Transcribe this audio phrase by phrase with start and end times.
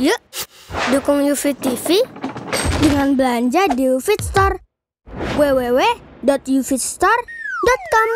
[0.00, 0.16] Yuk,
[0.88, 2.00] dukung UFIT TV
[2.80, 4.56] dengan belanja di UFIT Store.
[5.36, 8.08] www.ufitstore.com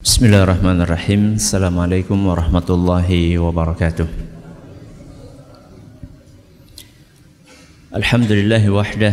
[0.00, 1.36] Bismillahirrahmanirrahim.
[1.36, 4.08] Assalamualaikum warahmatullahi wabarakatuh.
[7.92, 9.12] Alhamdulillahi wahdah.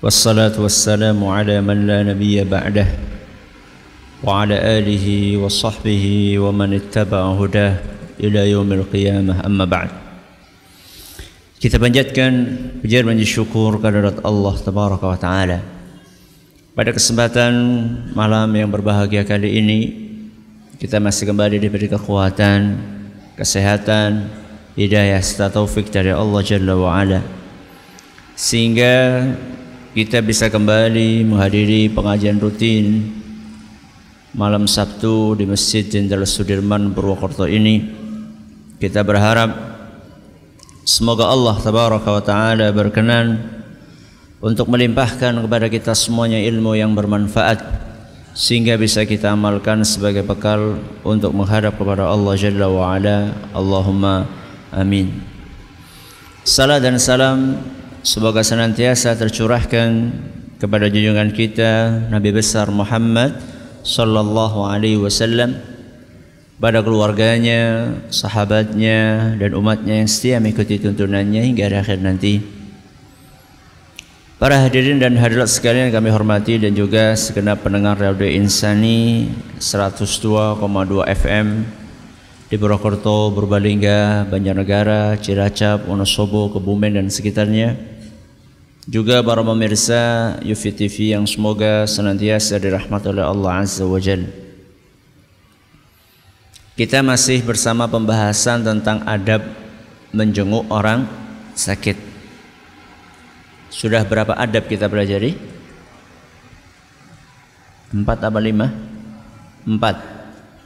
[0.00, 2.88] Wassalatu wassalamu ala man la nabiyya ba'dah.
[4.24, 5.52] Wa alihi wa
[6.48, 9.90] man ittaba'a hudah Ila yaumil qiyamah amma ba'd
[11.60, 12.32] Kita panjatkan
[12.84, 15.80] pujian dan syukur kehadirat Allah Tabaraka wa Ta'ala
[16.70, 17.52] pada kesempatan
[18.16, 19.80] malam yang berbahagia kali ini
[20.80, 22.80] kita masih kembali diberi kekuatan,
[23.36, 24.32] kesehatan,
[24.80, 27.20] hidayah serta taufik dari Allah Jalla wa Ala.
[28.32, 29.28] Sehingga
[29.92, 33.12] kita bisa kembali menghadiri pengajian rutin
[34.32, 37.99] malam Sabtu di Masjid Jenderal Sudirman Purwokerto ini.
[38.80, 39.76] Kita berharap
[40.88, 43.36] semoga Allah Tabaraka wa taala berkenan
[44.40, 47.60] untuk melimpahkan kepada kita semuanya ilmu yang bermanfaat
[48.32, 53.36] sehingga bisa kita amalkan sebagai bekal untuk menghadap kepada Allah Jalla wa Ala.
[53.52, 54.24] Allahumma
[54.72, 55.12] amin.
[56.48, 57.60] Salam dan salam
[58.00, 60.08] semoga senantiasa tercurahkan
[60.56, 63.36] kepada junjungan kita Nabi besar Muhammad
[63.84, 65.69] sallallahu alaihi wasallam
[66.60, 72.60] pada keluarganya, sahabatnya dan umatnya yang setia mengikuti tuntunannya hingga akhir nanti.
[74.36, 79.28] Para hadirin dan hadirat sekalian kami hormati dan juga segenap pendengar Radio Insani
[79.60, 80.64] 102,2
[81.12, 81.48] FM
[82.48, 87.76] di Purwokerto, Purbalingga, Banjarnegara, Cilacap, Wonosobo, Kebumen dan sekitarnya.
[88.88, 94.49] Juga para pemirsa Yufi TV yang semoga senantiasa dirahmati oleh Allah Azza wa Jal.
[96.80, 99.44] Kita masih bersama pembahasan tentang adab
[100.16, 101.04] menjenguk orang
[101.52, 101.92] sakit.
[103.68, 105.36] Sudah berapa adab kita pelajari?
[107.92, 108.72] Empat apa lima?
[109.68, 110.00] Empat.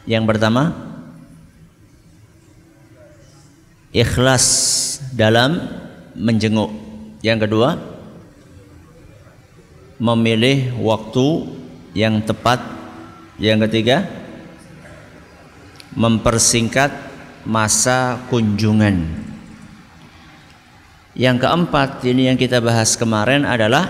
[0.07, 0.71] Yang pertama,
[3.91, 4.47] ikhlas
[5.19, 5.67] dalam
[6.15, 6.71] menjenguk.
[7.27, 7.75] Yang kedua,
[9.99, 11.59] memilih waktu
[11.91, 12.63] yang tepat.
[13.43, 14.24] Yang ketiga,
[15.95, 16.91] mempersingkat
[17.47, 19.25] masa kunjungan.
[21.15, 23.87] Yang keempat ini yang kita bahas kemarin adalah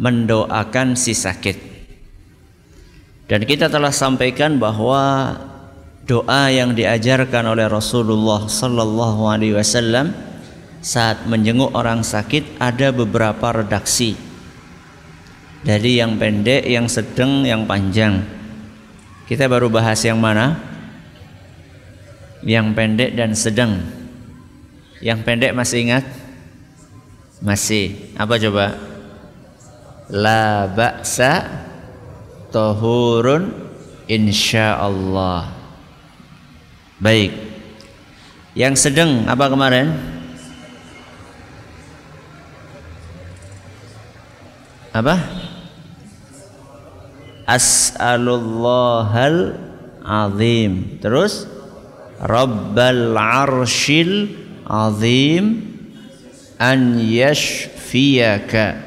[0.00, 1.72] mendoakan si sakit.
[3.28, 5.36] Dan kita telah sampaikan bahwa
[6.08, 10.16] doa yang diajarkan oleh Rasulullah sallallahu alaihi wasallam
[10.82, 14.16] saat menjenguk orang sakit ada beberapa redaksi.
[15.62, 18.24] Dari yang pendek, yang sedang, yang panjang.
[19.30, 20.71] Kita baru bahas yang mana?
[22.42, 23.86] Yang pendek dan sedang.
[24.98, 26.04] Yang pendek masih ingat?
[27.42, 28.14] Masih.
[28.18, 28.78] Apa coba?
[30.10, 31.46] La ba'sa
[32.50, 33.50] tohurun
[34.06, 35.50] insyaallah.
[37.02, 37.34] Baik.
[38.54, 39.96] Yang sedang apa kemarin?
[44.92, 45.16] Apa?
[47.48, 49.56] As'alullahal
[50.04, 51.00] azim.
[51.00, 51.48] Terus
[52.22, 54.30] Rabbal arshil
[54.62, 55.74] azim
[56.54, 58.78] an yashfiyaka.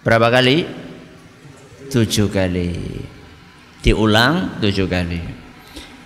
[0.00, 0.64] Berapa kali?
[1.92, 2.72] Tujuh kali.
[3.84, 5.20] Diulang tujuh kali.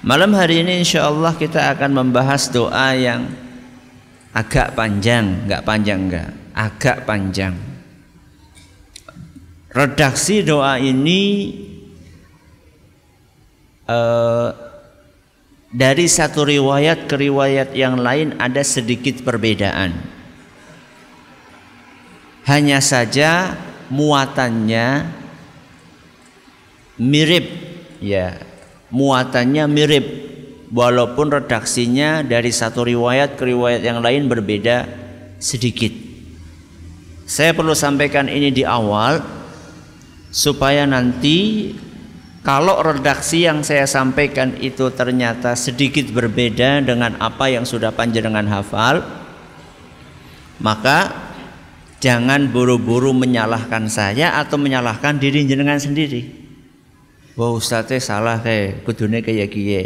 [0.03, 3.31] Malam hari ini insya Allah kita akan membahas doa yang
[4.34, 5.47] agak panjang.
[5.47, 6.31] Nggak panjang nggak.
[6.50, 7.55] Agak panjang.
[9.71, 11.55] Redaksi doa ini
[13.87, 14.70] uh,
[15.71, 19.95] dari satu riwayat ke riwayat yang lain ada sedikit perbedaan.
[22.51, 23.55] Hanya saja
[23.95, 25.07] muatannya
[26.99, 27.47] mirip
[28.03, 28.43] ya.
[28.91, 30.07] Muatannya mirip
[30.75, 34.91] walaupun redaksinya dari satu riwayat ke riwayat yang lain berbeda
[35.39, 35.95] sedikit.
[37.31, 39.23] Saya perlu sampaikan ini di awal
[40.34, 41.71] supaya nanti
[42.41, 49.04] kalau redaksi yang saya sampaikan itu ternyata sedikit berbeda dengan apa yang sudah panjenengan hafal
[50.60, 51.31] maka
[52.01, 56.33] Jangan buru-buru menyalahkan saya atau menyalahkan diri jenengan sendiri.
[57.37, 59.84] Wah ustadznya salah kayak kudune kayak kiye.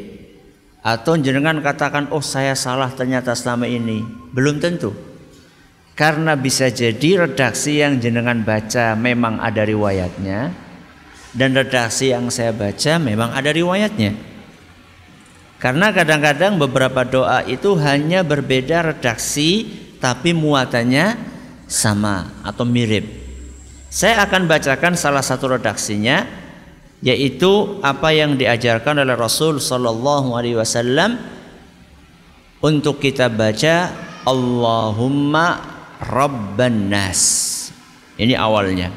[0.78, 4.06] Atau jenengan katakan oh saya salah ternyata selama ini.
[4.30, 4.94] Belum tentu.
[5.98, 10.54] Karena bisa jadi redaksi yang jenengan baca memang ada riwayatnya
[11.34, 14.14] dan redaksi yang saya baca memang ada riwayatnya.
[15.58, 19.66] Karena kadang-kadang beberapa doa itu hanya berbeda redaksi
[19.98, 21.16] tapi muatannya
[21.66, 23.02] sama atau mirip.
[23.90, 26.26] Saya akan bacakan salah satu redaksinya
[27.04, 31.20] yaitu apa yang diajarkan oleh Rasul sallallahu alaihi wasallam
[32.64, 33.92] untuk kita baca
[34.24, 35.60] Allahumma
[36.00, 37.50] rabban nas.
[38.16, 38.88] Ini awalnya.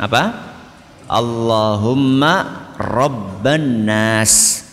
[0.00, 0.53] Apa?
[1.14, 2.34] Allahumma
[2.74, 4.66] rabban nas.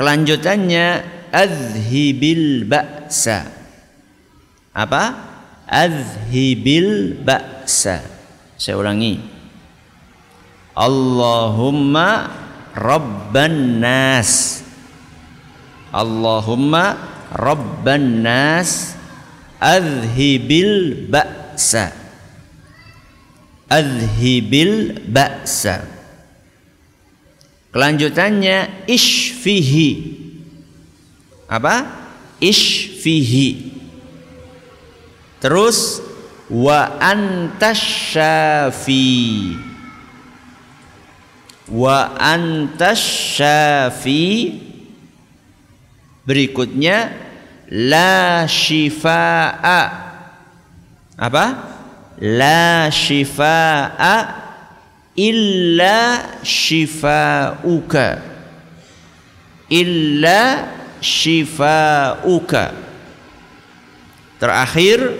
[0.00, 3.52] Kelanjutannya azhibil ba'sa.
[4.72, 5.04] Apa?
[5.68, 8.00] Azhibil ba'sa.
[8.56, 9.20] Saya ulangi.
[10.72, 12.32] Allahumma
[12.72, 14.64] rabban nas.
[15.92, 16.96] Allahumma
[17.28, 18.96] rabban nas
[19.60, 21.99] azhibil ba'sa.
[23.70, 25.86] Azhibil ba'sa.
[27.70, 30.18] Kelanjutannya isfihi.
[31.46, 31.86] Apa?
[32.42, 33.70] Isfihi.
[35.38, 36.02] Terus
[36.50, 39.06] wa antasyafi.
[41.70, 44.26] Wa antasyafi.
[46.26, 47.14] Berikutnya
[47.70, 49.82] la shifa'a.
[51.14, 51.69] Apa?
[52.20, 54.16] La shifa'a
[55.16, 58.20] illa shifauka.
[59.72, 60.68] Illa
[61.00, 62.76] shifauka.
[64.36, 65.16] Terakhir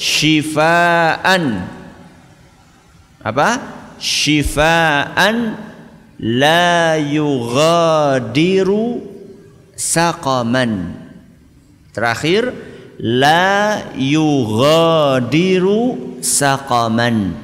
[0.00, 1.68] shifaan.
[3.20, 3.48] Apa?
[4.00, 5.52] Shifaan
[6.20, 9.04] la yughadiru
[9.76, 10.96] saqaman.
[11.92, 12.67] Terakhir
[12.98, 15.78] la yughadiru
[16.18, 17.38] saqaman.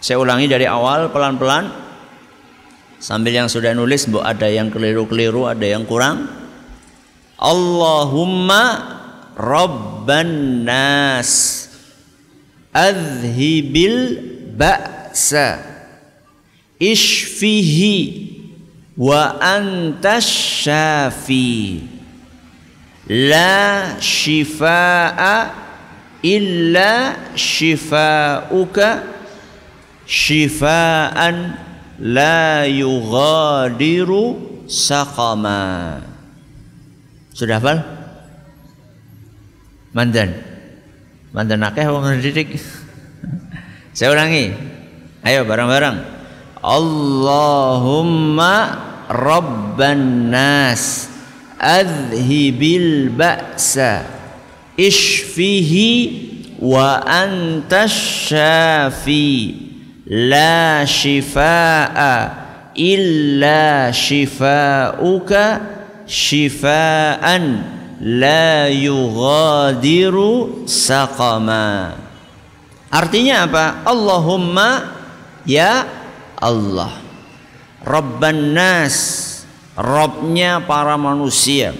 [0.00, 1.72] Saya ulangi dari awal pelan-pelan.
[3.00, 6.28] Sambil yang sudah nulis bu ada yang keliru-keliru, ada yang kurang.
[7.36, 8.62] Allahumma
[9.36, 11.64] rabban nas.
[12.76, 14.20] Adhibil
[14.56, 15.60] ba'sa.
[16.76, 17.96] Ishfihi
[19.00, 21.95] wa antas syafi
[23.06, 25.50] la shifaa
[26.26, 29.06] illa shifauka
[30.06, 31.54] shifaan
[32.02, 34.22] la yughadiru
[34.66, 36.02] saqama.
[37.30, 37.78] Sudah hafal?
[39.94, 40.34] Mandan.
[41.30, 42.56] Mandan akeh wong didik.
[43.96, 44.56] Saya ulangi.
[45.22, 46.00] Ayo bareng-bareng.
[46.64, 48.54] Allahumma
[49.06, 51.15] rabban nas
[51.58, 54.04] adhibil ba'sa.
[54.76, 55.88] Ishfihi
[56.60, 57.92] wa antas
[58.28, 59.64] syafi.
[60.06, 62.30] La shifaa
[62.76, 65.60] illa shifauka
[66.06, 67.74] shifaan.
[68.00, 71.96] La yughadiru saqama.
[72.92, 73.82] Artinya apa?
[73.88, 74.92] Allahumma
[75.48, 75.88] ya
[76.36, 76.92] Allah.
[77.82, 79.35] Rabban nas
[79.76, 81.76] Robnya para manusia.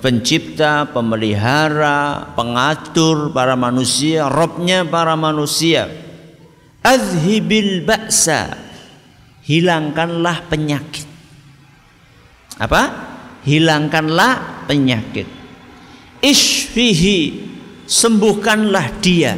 [0.00, 5.92] Pencipta, pemelihara, pengatur para manusia, Robnya para manusia.
[6.80, 8.56] Azhibil ba'sa.
[9.44, 11.04] Hilangkanlah penyakit.
[12.56, 12.82] Apa?
[13.44, 15.28] Hilangkanlah penyakit.
[16.24, 17.18] Isfihi
[17.84, 19.36] sembuhkanlah dia.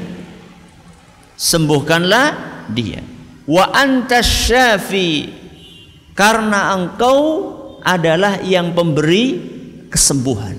[1.35, 2.27] Sembuhkanlah
[2.71, 3.03] dia.
[3.49, 5.44] Wa antas syafi
[6.15, 7.19] karena engkau
[7.85, 9.39] adalah yang pemberi
[9.91, 10.57] kesembuhan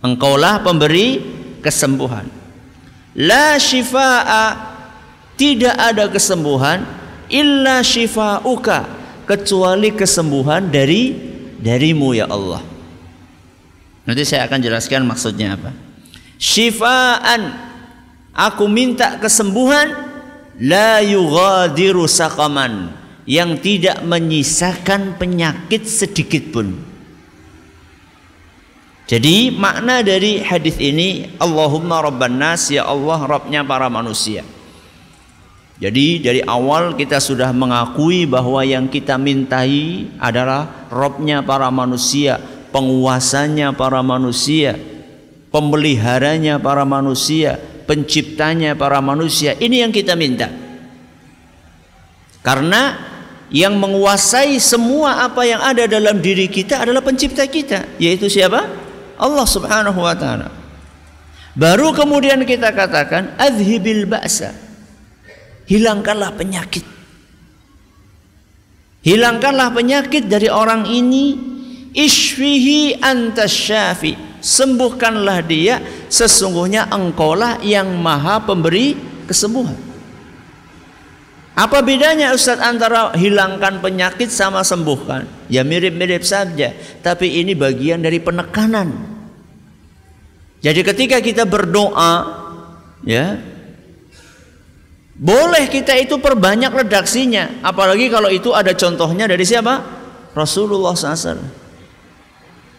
[0.00, 1.20] engkaulah pemberi
[1.60, 2.44] kesembuhan
[3.14, 4.74] La shifa'a
[5.38, 6.82] tidak ada kesembuhan
[7.30, 8.90] illa shifa'uka
[9.22, 11.14] kecuali kesembuhan dari
[11.62, 12.60] darimu ya Allah.
[14.04, 15.70] Nanti saya akan jelaskan maksudnya apa.
[16.42, 17.54] Shifaan
[18.34, 19.94] aku minta kesembuhan
[20.58, 22.90] la yughadiru saqaman
[23.24, 26.76] yang tidak menyisakan penyakit sedikit pun.
[29.04, 34.40] Jadi makna dari hadis ini Allahumma rabban nas ya Allah Rabbnya para manusia.
[35.76, 42.40] Jadi dari awal kita sudah mengakui bahwa yang kita mintai adalah Rabbnya para manusia,
[42.72, 44.80] penguasanya para manusia,
[45.52, 49.52] pemeliharanya para manusia, penciptanya para manusia.
[49.58, 50.48] Ini yang kita minta.
[52.40, 53.13] Karena
[53.54, 58.66] yang menguasai semua apa yang ada dalam diri kita adalah pencipta kita, yaitu siapa?
[59.14, 60.50] Allah Subhanahu wa taala.
[61.54, 64.50] Baru kemudian kita katakan azhibil ba'sa.
[65.70, 66.82] Hilangkanlah penyakit.
[69.06, 71.54] Hilangkanlah penyakit dari orang ini.
[71.94, 74.42] Ishfihi antasyafi.
[74.42, 75.78] Sembuhkanlah dia.
[76.10, 78.98] Sesungguhnya engkaulah yang maha pemberi
[79.30, 79.93] kesembuhan.
[81.54, 85.46] Apa bedanya Ustaz antara hilangkan penyakit sama sembuhkan?
[85.46, 88.90] Ya mirip-mirip saja, tapi ini bagian dari penekanan.
[90.58, 92.42] Jadi ketika kita berdoa,
[93.06, 93.38] ya,
[95.14, 99.78] boleh kita itu perbanyak redaksinya, apalagi kalau itu ada contohnya dari siapa?
[100.34, 101.38] Rasulullah SAW.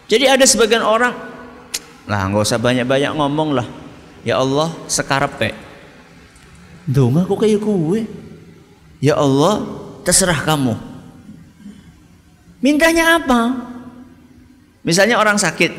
[0.04, 1.16] Jadi ada sebagian orang,
[2.04, 3.64] lah nggak usah banyak-banyak ngomong lah.
[4.20, 5.56] Ya Allah, sekarepe.
[6.84, 8.25] Donga kok kayak gue.
[9.02, 9.64] Ya Allah,
[10.06, 10.74] terserah kamu.
[12.64, 13.52] Mintanya apa?
[14.86, 15.72] Misalnya orang sakit,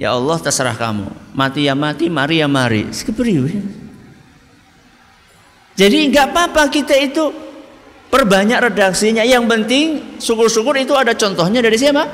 [0.00, 1.06] ya Allah terserah kamu.
[1.36, 2.88] Mati ya mati, mari ya mari.
[5.72, 7.32] Jadi nggak apa-apa kita itu
[8.12, 9.24] perbanyak redaksinya.
[9.24, 9.84] Yang penting
[10.20, 12.08] syukur-syukur itu ada contohnya dari siapa?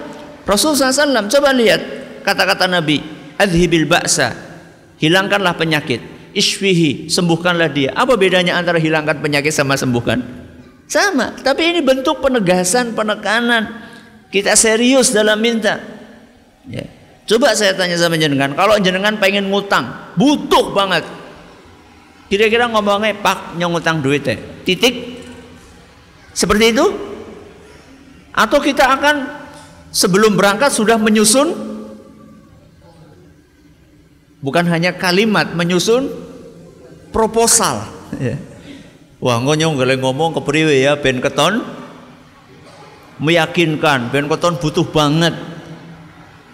[0.47, 1.27] Rasulullah SAW.
[1.31, 1.81] Coba lihat
[2.23, 3.03] kata-kata Nabi.
[3.39, 4.35] Adhibil ba'sa.
[4.99, 7.91] Hilangkanlah penyakit isfihi, sembuhkanlah dia.
[7.97, 10.21] Apa bedanya antara hilangkan penyakit sama sembuhkan?
[10.89, 13.89] Sama, tapi ini bentuk penegasan, penekanan.
[14.33, 15.81] Kita serius dalam minta.
[16.69, 16.85] Ya.
[17.29, 21.05] Coba saya tanya sama jenengan, kalau jenengan pengen ngutang, butuh banget.
[22.33, 24.37] Kira-kira ngomongnya, Pak, nyong ngutang duit ya.
[24.65, 25.21] Titik.
[26.33, 26.87] Seperti itu?
[28.33, 29.17] Atau kita akan
[29.93, 31.78] sebelum berangkat sudah menyusun
[34.43, 36.11] bukan hanya kalimat menyusun
[37.11, 37.87] proposal.
[38.17, 38.41] Ya.
[39.21, 41.61] wah ngonyong gale ngomong ke priwe ya ben keton.
[43.19, 45.35] Meyakinkan ben keton butuh banget.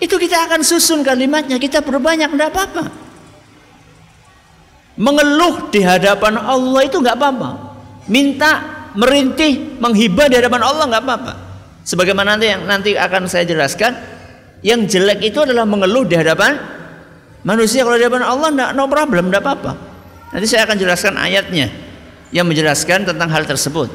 [0.01, 2.85] Itu kita akan susun kalimatnya kita perbanyak tidak apa-apa.
[4.95, 7.51] Mengeluh di hadapan Allah itu nggak apa-apa.
[8.09, 8.53] Minta
[8.95, 11.33] merintih menghibah di hadapan Allah nggak apa-apa.
[11.85, 13.93] Sebagaimana nanti yang nanti akan saya jelaskan
[14.65, 16.57] yang jelek itu adalah mengeluh di hadapan
[17.45, 19.95] manusia kalau di hadapan Allah enggak no problem enggak apa-apa
[20.35, 21.71] Nanti saya akan jelaskan ayatnya
[22.35, 23.87] yang menjelaskan tentang hal tersebut.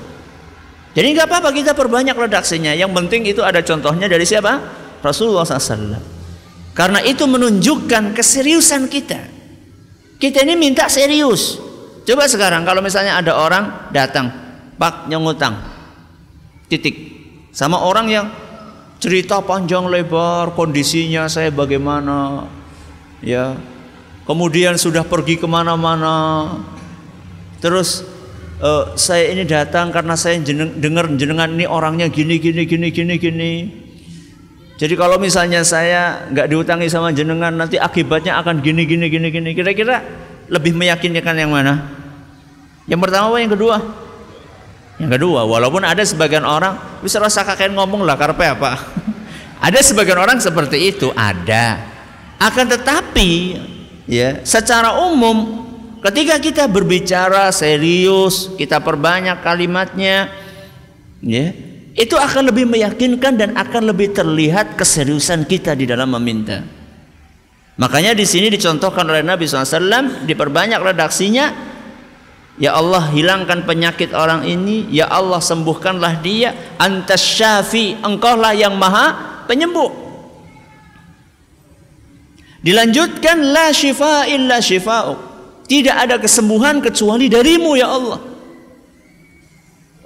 [0.96, 2.72] Jadi nggak apa-apa kita perbanyak redaksinya.
[2.72, 4.56] Yang penting itu ada contohnya dari siapa?
[5.04, 6.00] Rasulullah SAW.
[6.72, 9.20] Karena itu menunjukkan keseriusan kita.
[10.16, 11.60] Kita ini minta serius.
[12.08, 14.32] Coba sekarang kalau misalnya ada orang datang,
[14.80, 15.60] Pak nyengutang,
[16.72, 16.96] titik,
[17.52, 18.26] sama orang yang
[19.04, 22.48] cerita panjang lebar kondisinya saya bagaimana,
[23.24, 23.58] ya.
[24.30, 26.54] Kemudian sudah pergi ke mana-mana.
[27.58, 28.06] Terus
[28.62, 33.16] uh, saya ini datang karena saya jeneng, dengar jenengan ini orangnya gini gini gini gini
[33.18, 33.54] gini.
[34.80, 39.50] Jadi kalau misalnya saya nggak diutangi sama jenengan nanti akibatnya akan gini gini gini gini.
[39.58, 40.00] Kira-kira
[40.48, 41.90] lebih meyakinkan yang mana?
[42.86, 43.76] Yang pertama apa yang kedua?
[45.02, 48.78] Yang kedua walaupun ada sebagian orang bisa rasa kakek ngomong lah karpe apa?
[49.66, 51.89] Ada sebagian orang seperti itu ada
[52.40, 53.60] akan tetapi
[54.08, 55.68] ya secara umum
[56.00, 60.32] ketika kita berbicara serius kita perbanyak kalimatnya
[61.20, 61.52] ya
[62.00, 66.64] itu akan lebih meyakinkan dan akan lebih terlihat keseriusan kita di dalam meminta.
[67.80, 71.48] Makanya di sini dicontohkan oleh Nabi SAW diperbanyak redaksinya
[72.60, 79.16] Ya Allah hilangkan penyakit orang ini Ya Allah sembuhkanlah dia Antas syafi Engkaulah yang maha
[79.48, 80.09] penyembuh
[82.60, 85.20] Dilanjutkan la syifa illa syifa'uk.
[85.70, 88.20] Tidak ada kesembuhan kecuali darimu ya Allah.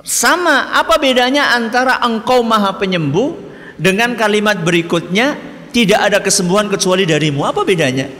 [0.03, 3.39] Sama apa bedanya antara engkau maha penyembuh
[3.79, 5.39] dengan kalimat berikutnya
[5.71, 7.47] tidak ada kesembuhan kecuali darimu.
[7.47, 8.11] Apa bedanya?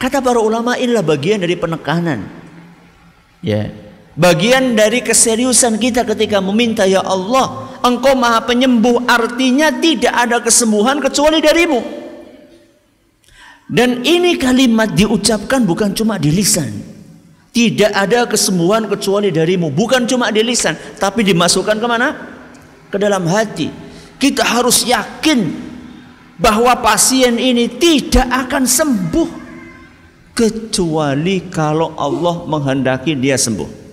[0.00, 2.26] Kata para ulama inilah bagian dari penekanan.
[3.44, 3.70] Ya.
[4.14, 10.98] Bagian dari keseriusan kita ketika meminta ya Allah, engkau maha penyembuh artinya tidak ada kesembuhan
[11.02, 12.03] kecuali darimu.
[13.64, 16.68] Dan ini kalimat diucapkan bukan cuma di lisan.
[17.54, 19.70] Tidak ada kesembuhan kecuali darimu.
[19.72, 20.74] Bukan cuma di lisan.
[20.98, 22.08] Tapi dimasukkan ke mana?
[22.90, 23.70] Ke dalam hati.
[24.20, 25.54] Kita harus yakin
[26.36, 29.30] bahwa pasien ini tidak akan sembuh.
[30.34, 33.86] Kecuali kalau Allah menghendaki dia sembuh.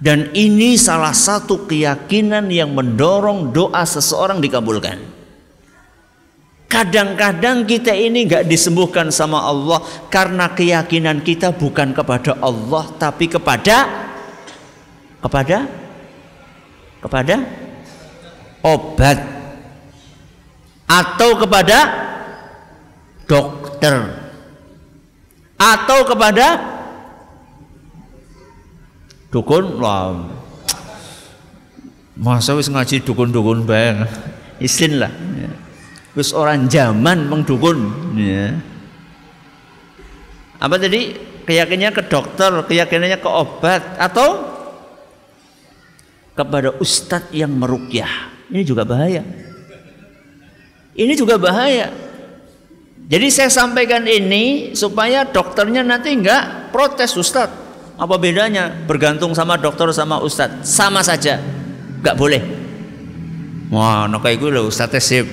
[0.00, 5.17] Dan ini salah satu keyakinan yang mendorong doa seseorang dikabulkan.
[6.68, 9.80] Kadang-kadang kita ini nggak disembuhkan sama Allah
[10.12, 13.88] karena keyakinan kita bukan kepada Allah tapi kepada
[15.24, 15.64] kepada
[17.00, 17.34] kepada
[18.60, 19.18] obat
[20.84, 21.78] atau kepada
[23.24, 23.96] dokter
[25.56, 26.46] atau kepada
[29.32, 30.36] dukun lah
[32.18, 33.94] Masa wis ngaji dukun-dukun bae.
[34.58, 35.14] Isin lah.
[35.38, 35.67] Ya.
[36.16, 37.78] Wis orang zaman mengdukun.
[38.16, 38.56] Ya.
[40.62, 41.28] Apa tadi?
[41.48, 44.44] Keyakinannya ke dokter, keyakinannya ke obat atau
[46.36, 48.28] kepada ustadz yang merukyah.
[48.52, 49.24] Ini juga bahaya.
[50.98, 51.88] Ini juga bahaya.
[53.08, 57.56] Jadi saya sampaikan ini supaya dokternya nanti enggak protes Ustadz.
[57.96, 60.68] Apa bedanya bergantung sama dokter sama Ustadz?
[60.68, 61.40] Sama saja.
[62.04, 62.42] Enggak boleh.
[63.72, 65.24] Wah, kayak gue loh Ustadz sip.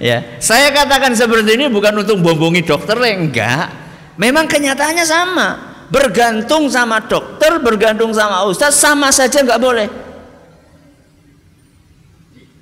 [0.00, 3.68] Ya, saya katakan seperti ini bukan untuk bombongi dokter enggak.
[4.16, 5.48] Memang kenyataannya sama.
[5.90, 9.88] Bergantung sama dokter, bergantung sama Ustadz sama saja enggak boleh.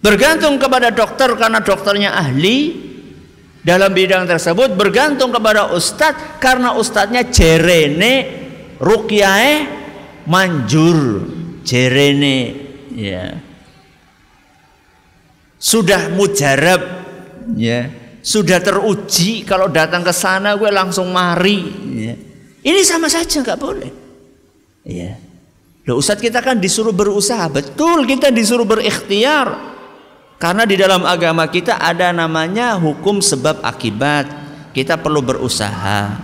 [0.02, 2.88] Bergantung kepada dokter karena dokternya ahli,
[3.68, 8.14] dalam bidang tersebut bergantung kepada ustadz karena ustadznya jerene
[8.80, 9.68] rukyae
[10.24, 11.28] manjur
[11.68, 12.38] jerene
[12.96, 13.36] ya
[15.60, 16.97] sudah mujarab
[17.56, 17.88] ya
[18.20, 21.64] sudah teruji kalau datang ke sana gue langsung mari
[21.94, 22.14] ya.
[22.66, 23.90] ini sama saja nggak boleh
[24.84, 25.16] ya
[25.88, 29.78] Loh, Ustadz kita kan disuruh berusaha betul kita disuruh berikhtiar
[30.38, 34.30] karena di dalam agama kita ada namanya hukum sebab akibat.
[34.70, 36.14] Kita perlu berusaha.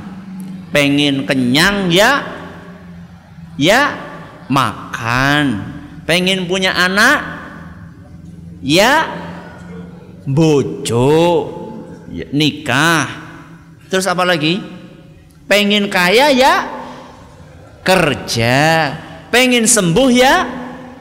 [0.70, 2.22] Pengen kenyang ya
[3.58, 3.90] ya
[4.46, 5.74] makan.
[6.06, 7.18] Pengen punya anak
[8.62, 9.10] ya
[10.24, 11.12] bojo
[12.10, 13.06] ya, nikah.
[13.88, 14.58] Terus apa lagi?
[15.44, 16.54] Pengen kaya ya
[17.84, 18.58] kerja.
[19.28, 20.34] Pengen sembuh ya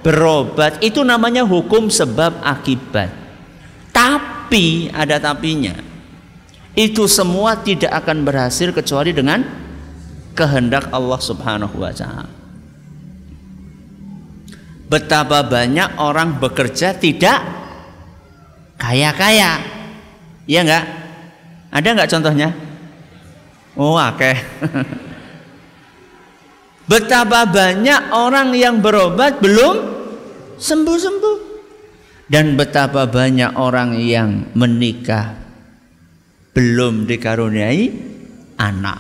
[0.04, 3.10] berobat itu namanya hukum sebab akibat.
[3.94, 5.74] Tapi ada tapinya.
[6.74, 9.46] Itu semua tidak akan berhasil kecuali dengan
[10.34, 12.30] kehendak Allah Subhanahu wa taala.
[14.90, 17.63] Betapa banyak orang bekerja tidak
[18.78, 19.52] kaya-kaya.
[20.46, 20.86] Iya enggak?
[21.74, 22.50] Ada enggak contohnya?
[23.74, 24.32] Oh, oke.
[26.92, 29.76] Betapa banyak orang yang berobat belum
[30.60, 31.38] sembuh-sembuh.
[32.24, 35.38] Dan betapa banyak orang yang menikah
[36.56, 37.84] belum dikaruniai
[38.58, 39.00] anak.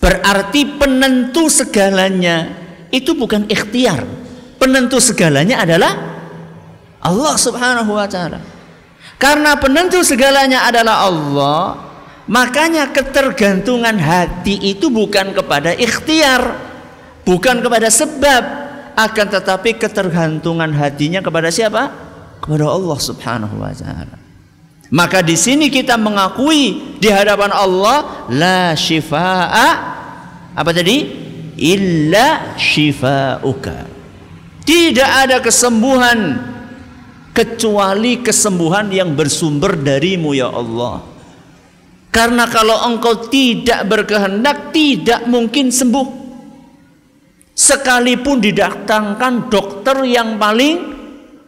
[0.00, 2.48] Berarti penentu segalanya
[2.88, 4.06] itu bukan ikhtiar.
[4.56, 6.15] Penentu segalanya adalah
[7.00, 8.40] Allah Subhanahu wa taala.
[9.16, 11.60] Karena penentu segalanya adalah Allah,
[12.28, 16.56] makanya ketergantungan hati itu bukan kepada ikhtiar,
[17.24, 18.42] bukan kepada sebab,
[18.96, 21.92] akan tetapi ketergantungan hatinya kepada siapa?
[22.40, 24.16] Kepada Allah Subhanahu wa taala.
[24.92, 29.70] Maka di sini kita mengakui di hadapan Allah la shifaa
[30.54, 31.26] apa tadi?
[31.56, 33.88] illa shifauka.
[34.66, 36.36] Tidak ada kesembuhan
[37.36, 41.04] kecuali kesembuhan yang bersumber darimu ya Allah.
[42.08, 46.24] Karena kalau engkau tidak berkehendak tidak mungkin sembuh.
[47.52, 50.96] Sekalipun didatangkan dokter yang paling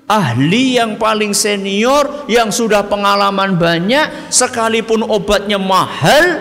[0.04, 6.36] ahli yang paling senior yang sudah pengalaman banyak sekalipun obatnya mahal.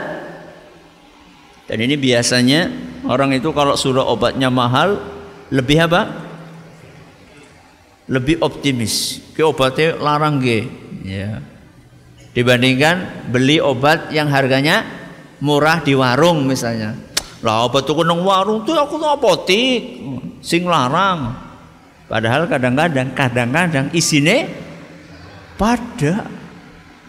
[1.68, 2.68] Dan ini biasanya
[3.08, 5.00] orang itu kalau sudah obatnya mahal
[5.52, 6.27] lebih apa
[8.08, 9.22] lebih optimis.
[9.36, 10.68] Ke obatnya larang ge
[11.04, 11.40] ya.
[12.34, 14.86] Dibandingkan beli obat yang harganya
[15.44, 16.94] murah di warung misalnya.
[17.46, 20.02] Lah apa tuh nang warung tuh aku apotik
[20.42, 21.34] sing larang.
[22.08, 24.48] Padahal kadang-kadang kadang-kadang isine
[25.60, 26.26] pada.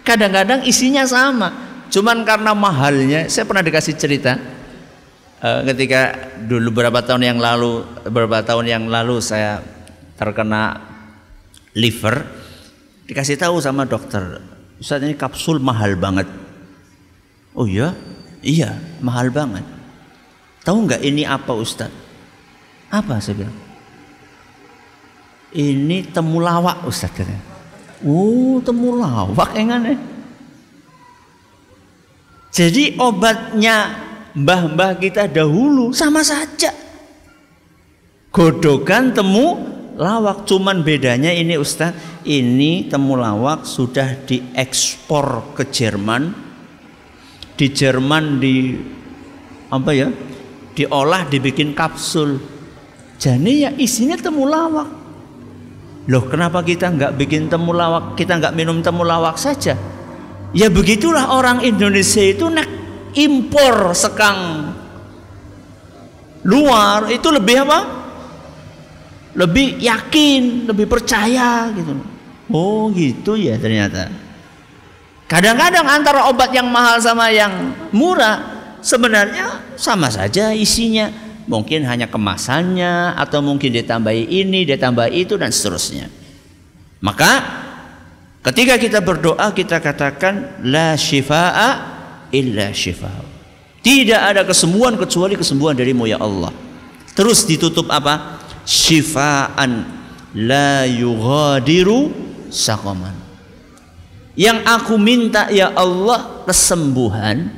[0.03, 1.69] Kadang-kadang isinya sama.
[1.93, 4.41] Cuman karena mahalnya, saya pernah dikasih cerita
[5.43, 9.63] uh, ketika dulu beberapa tahun yang lalu beberapa tahun yang lalu saya
[10.19, 10.88] terkena
[11.77, 12.25] liver
[13.09, 14.41] dikasih tahu sama dokter
[14.79, 16.29] Ustaz ini kapsul mahal banget
[17.57, 17.93] oh iya
[18.45, 19.79] iya mahal banget
[20.69, 21.89] Tahu nggak ini apa Ustaz?
[22.93, 23.57] Apa saya bilang?
[25.49, 27.41] Ini temulawak Ustaz katanya.
[28.05, 29.99] Oh, temulawak engan eh.
[32.53, 33.97] Jadi obatnya
[34.37, 36.69] mbah-mbah kita dahulu sama saja.
[38.29, 39.57] Godokan temu
[39.99, 46.47] lawak cuman bedanya ini Ustaz, ini temulawak sudah diekspor ke Jerman.
[47.59, 48.79] Di Jerman di
[49.69, 50.09] apa ya?
[50.79, 52.39] diolah dibikin kapsul.
[53.19, 54.87] Jadi ya isinya temulawak
[56.09, 59.75] loh kenapa kita nggak bikin temulawak kita nggak minum temulawak saja.
[60.55, 62.71] Ya begitulah orang Indonesia itu nak
[63.19, 64.71] impor sekang.
[66.47, 67.98] Luar itu lebih apa
[69.37, 71.93] lebih yakin, lebih percaya gitu.
[72.49, 74.09] Oh gitu ya ternyata.
[75.29, 78.41] Kadang-kadang antara obat yang mahal sama yang murah
[78.81, 81.13] sebenarnya sama saja isinya.
[81.49, 86.13] Mungkin hanya kemasannya atau mungkin ditambahi ini, ditambahi itu dan seterusnya.
[87.01, 87.33] Maka
[88.45, 91.71] ketika kita berdoa kita katakan la syifaa
[92.33, 93.25] illa syifaa.
[93.81, 96.53] Tidak ada kesembuhan kecuali kesembuhan darimu ya Allah.
[97.17, 98.38] Terus ditutup apa?
[98.69, 99.89] Syifaan
[100.37, 102.13] la yughadiru
[102.53, 103.17] saqaman.
[104.37, 107.49] Yang aku minta ya Allah kesembuhan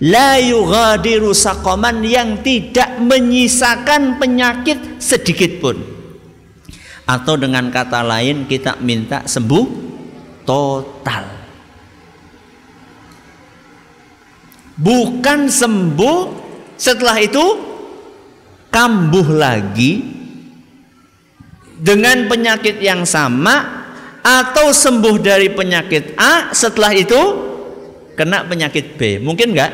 [0.00, 5.76] la yughadiru saqaman yang tidak menyisakan penyakit sedikit pun.
[7.04, 9.66] Atau dengan kata lain kita minta sembuh
[10.48, 11.24] total.
[14.80, 16.20] Bukan sembuh
[16.80, 17.73] setelah itu
[18.74, 20.02] kambuh lagi
[21.78, 23.86] dengan penyakit yang sama
[24.18, 27.20] atau sembuh dari penyakit A setelah itu
[28.18, 29.22] kena penyakit B.
[29.22, 29.72] Mungkin enggak?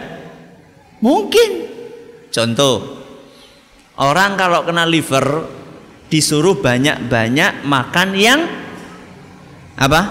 [1.00, 1.50] Mungkin.
[2.28, 3.00] Contoh,
[3.96, 5.48] orang kalau kena liver
[6.12, 8.40] disuruh banyak-banyak makan yang
[9.80, 10.02] apa?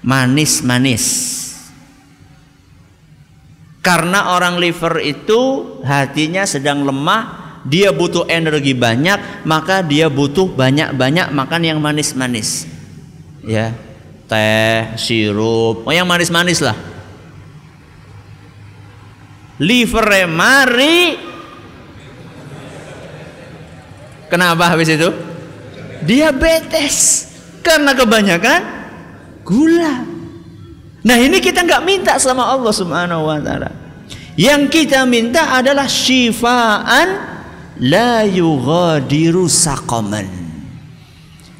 [0.00, 1.38] Manis-manis.
[3.80, 5.40] Karena orang liver itu
[5.84, 12.64] hatinya sedang lemah, dia butuh energi banyak, maka dia butuh banyak-banyak makan yang manis-manis.
[13.44, 13.72] Ya,
[14.28, 16.76] teh, sirup, oh yang manis-manis lah.
[19.60, 21.28] Liver mari
[24.30, 25.10] Kenapa habis itu?
[26.06, 27.26] Diabetes
[27.66, 28.60] karena kebanyakan
[29.42, 30.06] gula.
[31.02, 33.70] Nah ini kita nggak minta sama Allah Subhanahu Wa Taala.
[34.38, 37.08] Yang kita minta adalah syifaan
[37.80, 40.28] la yughadiru saqaman.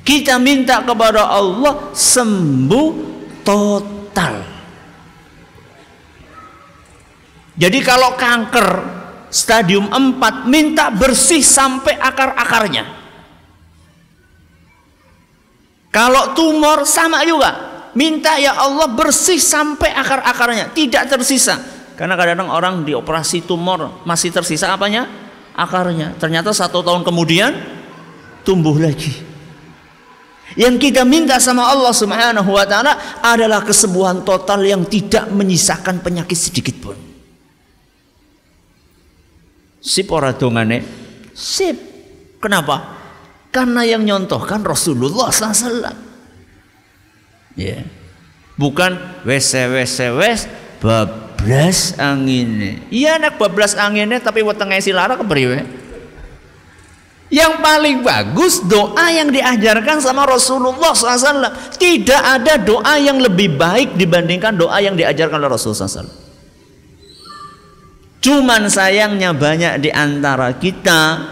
[0.04, 2.88] Kita minta kepada Allah sembuh
[3.40, 4.36] total.
[7.60, 8.68] Jadi kalau kanker
[9.28, 12.84] stadium 4 minta bersih sampai akar-akarnya.
[15.90, 17.50] Kalau tumor sama juga,
[17.98, 21.58] minta ya Allah bersih sampai akar-akarnya, tidak tersisa.
[21.98, 25.19] Karena kadang-kadang orang dioperasi tumor masih tersisa apanya?
[25.54, 26.16] Akarnya.
[26.16, 27.52] Ternyata satu tahun kemudian
[28.46, 29.12] tumbuh lagi.
[30.58, 36.34] Yang kita minta sama Allah Subhanahu wa taala adalah kesembuhan total yang tidak menyisakan penyakit
[36.34, 36.98] sedikit pun.
[39.78, 40.82] Sip ora dongane?
[41.32, 41.78] Sip.
[42.42, 42.98] Kenapa?
[43.54, 45.94] Karena yang nyontohkan Rasulullah SAW.
[47.54, 47.86] Ya.
[48.58, 50.40] Bukan wes wes wes
[51.40, 52.84] bablas angine.
[52.92, 55.64] Iya anak bablas anginnya tapi wetenge silara kepriwe?
[57.30, 61.78] Yang paling bagus doa yang diajarkan sama Rasulullah SAW.
[61.78, 66.10] Tidak ada doa yang lebih baik dibandingkan doa yang diajarkan oleh Rasulullah SAW.
[68.20, 71.22] Cuman sayangnya banyak di antara kita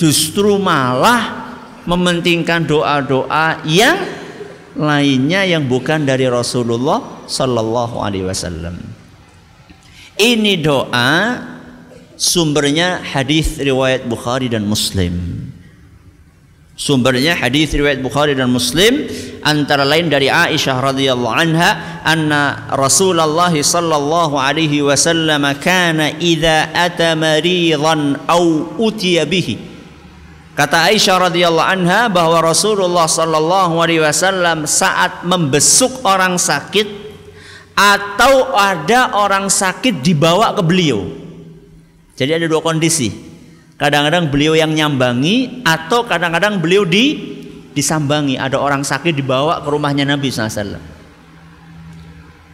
[0.00, 1.54] justru malah
[1.84, 4.00] mementingkan doa-doa yang
[4.74, 8.91] lainnya yang bukan dari Rasulullah sallallahu alaihi wasallam.
[10.20, 11.40] Ini doa
[12.16, 15.48] sumbernya hadis riwayat Bukhari dan Muslim.
[16.72, 19.06] Sumbernya hadis riwayat Bukhari dan Muslim
[19.44, 28.18] antara lain dari Aisyah radhiyallahu anha anna Rasulullah sallallahu alaihi wasallam kana idza ata maridan
[28.26, 29.72] au utiya bihi
[30.52, 37.01] Kata Aisyah radhiyallahu anha bahwa Rasulullah sallallahu alaihi wasallam saat membesuk orang sakit
[37.72, 41.08] atau ada orang sakit dibawa ke beliau.
[42.16, 43.32] Jadi ada dua kondisi
[43.82, 47.18] Kadang-kadang beliau yang nyambangi atau kadang-kadang beliau di
[47.74, 48.38] disambangi.
[48.38, 50.78] Ada orang sakit dibawa ke rumahnya Nabi SAW.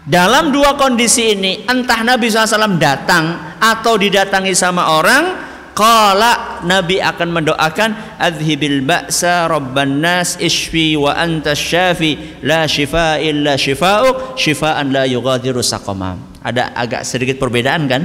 [0.09, 5.48] Dalam dua kondisi ini, entah Nabi SAW datang atau didatangi sama orang,
[5.79, 13.55] Kala Nabi akan mendoakan Adhibil ba'sa rabban nas ishfi wa anta syafi La shifa illa
[13.55, 18.03] shifa'uk Shifa'an la yughadiru saqamam Ada agak sedikit perbedaan kan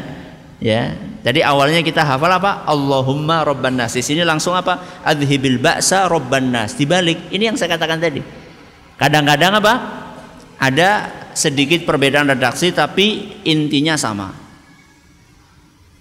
[0.62, 2.68] Ya jadi awalnya kita hafal apa?
[2.68, 3.96] Allahumma robban nas.
[3.96, 5.00] Di sini langsung apa?
[5.08, 6.76] Adhibil ba'sa robban nas.
[6.76, 8.20] Dibalik, ini yang saya katakan tadi.
[9.00, 9.74] Kadang-kadang apa?
[10.60, 10.90] Ada
[11.32, 14.43] sedikit perbedaan redaksi tapi intinya sama.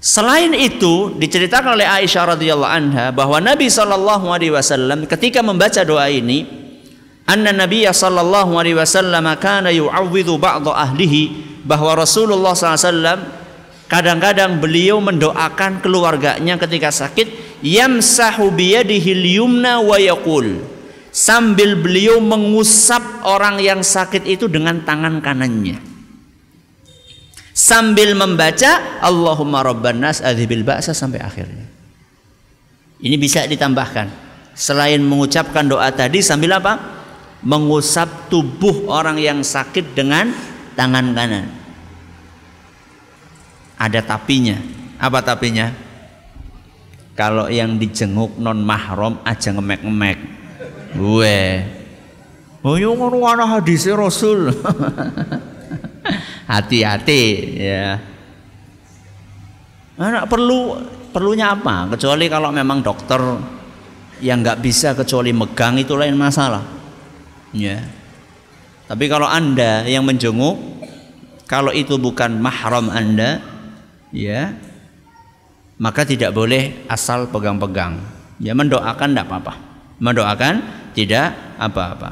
[0.02, 6.10] Selain itu diceritakan oleh Aisyah radhiyallahu anha bahwa Nabi sallallahu alaihi wasallam ketika membaca doa
[6.10, 6.42] ini
[7.22, 13.42] anna Nabi sallallahu alaihi wasallam kana yu'awwidhu ba'd ahlihi bahwa Rasulullah wasallam
[13.92, 20.64] Kadang-kadang beliau mendoakan keluarganya ketika sakit yamsahu biyadihi yumna wa yaqul
[21.12, 25.91] sambil beliau mengusap orang yang sakit itu dengan tangan kanannya
[27.52, 31.68] sambil membaca Allahumma rabban nas adhibil ba'sa sampai akhirnya.
[33.02, 34.08] Ini bisa ditambahkan.
[34.52, 36.80] Selain mengucapkan doa tadi sambil apa?
[37.42, 40.30] Mengusap tubuh orang yang sakit dengan
[40.78, 41.46] tangan kanan.
[43.80, 44.56] Ada tapinya.
[45.02, 45.74] Apa tapinya?
[47.18, 50.18] Kalau yang dijenguk non mahram aja ngemek-ngemek.
[50.94, 51.66] Gue
[52.62, 53.58] oh yo ngono ana
[53.98, 54.54] Rasul
[56.50, 57.22] hati-hati
[57.58, 58.00] ya
[59.98, 60.78] anak perlu
[61.14, 63.20] perlunya apa kecuali kalau memang dokter
[64.22, 66.62] yang nggak bisa kecuali megang itu lain masalah
[67.54, 67.82] ya
[68.86, 70.58] tapi kalau anda yang menjenguk
[71.46, 73.42] kalau itu bukan mahram anda
[74.10, 74.52] ya
[75.82, 77.98] maka tidak boleh asal pegang-pegang.
[78.38, 79.54] Ya mendoakan tidak apa-apa.
[79.98, 80.54] Mendoakan
[80.94, 82.10] tidak apa-apa.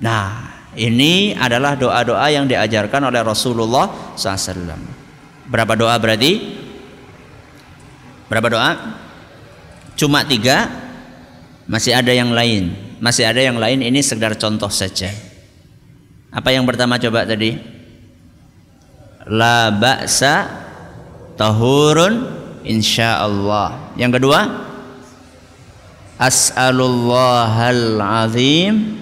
[0.00, 4.74] Nah, ini adalah doa-doa yang diajarkan oleh Rasulullah SAW.
[5.46, 6.32] Berapa doa berarti?
[8.26, 8.70] Berapa doa?
[9.94, 10.66] Cuma tiga.
[11.64, 12.74] Masih ada yang lain.
[12.98, 13.80] Masih ada yang lain.
[13.80, 15.08] Ini sekedar contoh saja.
[16.34, 17.54] Apa yang pertama coba tadi?
[19.30, 20.50] La ba'sa
[21.38, 22.26] tahurun
[22.66, 23.94] insyaallah.
[23.94, 24.40] Yang kedua,
[26.18, 28.98] as'alullahal azim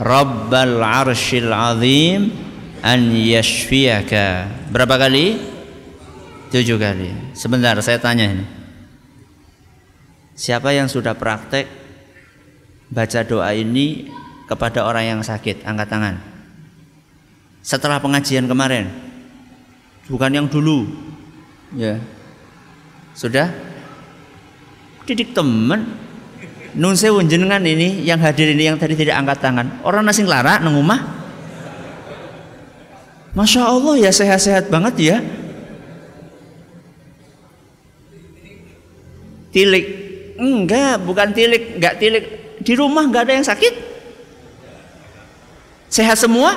[0.00, 2.32] rabbal arshil azim
[2.80, 4.48] an yashfiyaka.
[4.72, 5.36] Berapa kali?
[6.50, 7.36] Tujuh kali.
[7.36, 8.46] Sebentar, saya tanya ini.
[10.34, 11.68] Siapa yang sudah praktek
[12.88, 14.08] baca doa ini
[14.48, 15.62] kepada orang yang sakit?
[15.68, 16.16] Angkat tangan.
[17.60, 18.88] Setelah pengajian kemarin.
[20.08, 20.90] Bukan yang dulu,
[21.70, 22.02] Ya.
[23.14, 23.50] Sudah?
[25.06, 26.09] Didik teman.
[26.78, 29.66] Nun sewu jenengan ini yang hadir ini yang tadi tidak angkat tangan.
[29.82, 30.76] Orang nasi lara nang.
[33.30, 35.16] Masya Allah ya sehat-sehat banget ya.
[39.50, 39.86] Tilik.
[40.38, 42.24] Enggak, bukan tilik, enggak tilik.
[42.62, 43.74] Di rumah enggak ada yang sakit.
[45.90, 46.54] Sehat semua?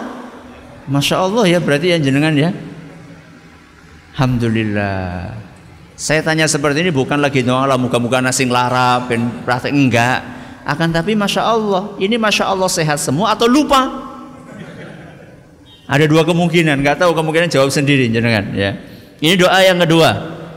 [0.86, 2.50] Masya Allah ya berarti yang jenengan ya.
[4.14, 5.53] Alhamdulillah.
[5.94, 10.26] Saya tanya seperti ini bukan lagi doa muka-muka nasing lara ben praktek enggak.
[10.66, 14.10] Akan tapi masya Allah, ini masya Allah sehat semua atau lupa?
[15.86, 18.74] Ada dua kemungkinan, nggak tahu kemungkinan jawab sendiri jenengan ya.
[19.20, 20.10] Ini doa yang kedua.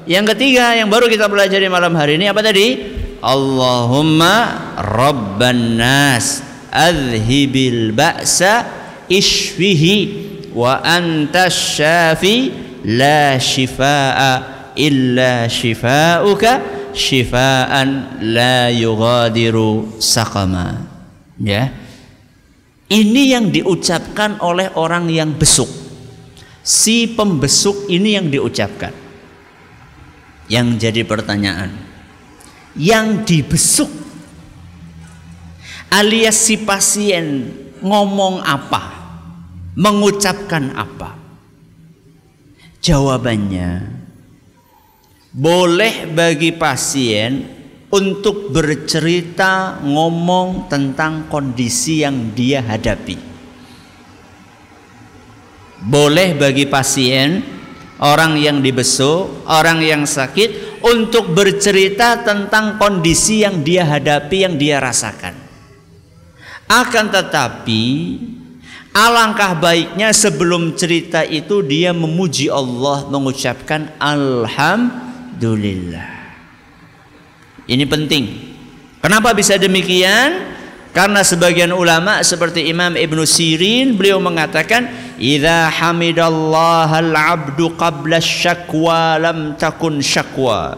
[0.07, 2.95] Yang ketiga yang baru kita pelajari malam hari ini apa tadi?
[3.19, 8.63] Allahumma rabban nas adhibil ba'sa
[9.11, 9.95] ishfihi
[10.55, 12.55] wa antas syafi
[12.87, 16.63] la shifaa illa shifauka
[16.93, 20.87] shifaan la yughadiru saqama.
[21.41, 21.73] Ya.
[22.87, 25.69] Ini yang diucapkan oleh orang yang besuk.
[26.63, 28.95] Si pembesuk ini yang diucapkan.
[30.47, 31.75] Yang jadi pertanyaan.
[32.79, 33.91] Yang dibesuk
[35.91, 38.95] alias si pasien ngomong apa?
[39.77, 41.17] Mengucapkan apa?
[42.81, 43.71] Jawabannya,
[45.37, 47.45] boleh bagi pasien
[47.93, 53.21] untuk bercerita ngomong tentang kondisi yang dia hadapi.
[55.87, 57.45] Boleh bagi pasien,
[58.01, 64.81] orang yang dibesuk, orang yang sakit untuk bercerita tentang kondisi yang dia hadapi, yang dia
[64.81, 65.37] rasakan.
[66.67, 67.85] Akan tetapi
[68.97, 75.06] Alangkah baiknya sebelum cerita itu dia memuji Allah mengucapkan alhamdulillah.
[77.67, 78.25] Ini penting.
[79.03, 80.57] Kenapa bisa demikian?
[80.97, 84.89] Karena sebagian ulama seperti Imam Ibn Sirin beliau mengatakan
[85.21, 90.73] idza hamidallah al-'abdu qabla syakwa lam takun syakwa.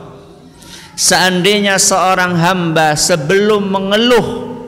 [0.98, 4.58] Seandainya seorang hamba sebelum mengeluh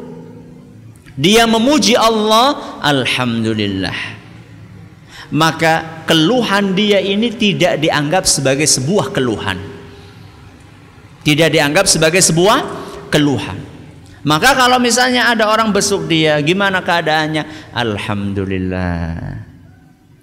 [1.19, 4.23] dia memuji Allah, alhamdulillah.
[5.35, 9.80] Maka keluhan dia ini tidak dianggap sebagai sebuah keluhan.
[11.21, 12.59] Tidak dianggap sebagai sebuah
[13.13, 13.59] keluhan.
[14.21, 17.73] Maka kalau misalnya ada orang besuk dia, gimana keadaannya?
[17.73, 19.17] Alhamdulillah.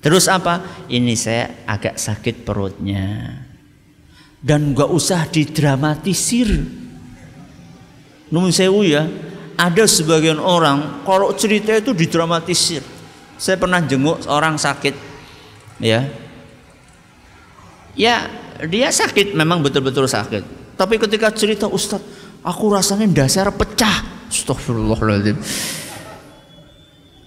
[0.02, 0.86] Terus apa?
[0.86, 3.34] Ini saya agak sakit perutnya.
[4.38, 6.50] Dan gak usah didramatisir.
[8.30, 9.10] Numun sewu ya,
[9.58, 12.86] ada sebagian orang kalau cerita itu didramatisir.
[13.38, 14.94] Saya pernah jenguk orang sakit,
[15.78, 16.10] ya,
[17.94, 18.30] ya
[18.66, 20.67] dia sakit memang betul-betul sakit.
[20.78, 22.00] Tapi ketika cerita Ustaz,
[22.46, 24.30] aku rasanya dasar pecah.
[24.30, 25.38] Astagfirullahaladzim.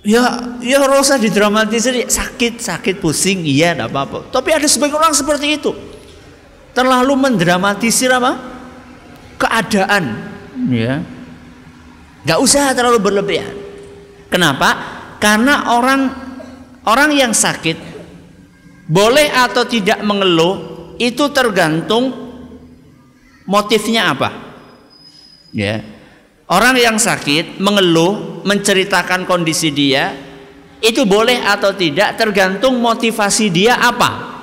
[0.00, 4.32] Ya, ya rasa didramatisir sakit, sakit, pusing, iya, tidak apa-apa.
[4.32, 5.76] Tapi ada sebagian orang seperti itu,
[6.72, 8.40] terlalu mendramatisir apa?
[9.36, 10.04] Keadaan,
[10.72, 11.04] ya.
[12.24, 13.52] Gak usah terlalu berlebihan.
[14.32, 14.72] Kenapa?
[15.20, 16.08] Karena orang
[16.88, 17.76] orang yang sakit
[18.88, 20.56] boleh atau tidak mengeluh
[20.96, 22.29] itu tergantung
[23.50, 24.30] Motifnya apa?
[25.50, 25.82] Ya.
[26.46, 30.14] Orang yang sakit mengeluh, menceritakan kondisi dia,
[30.78, 34.38] itu boleh atau tidak tergantung motivasi dia apa.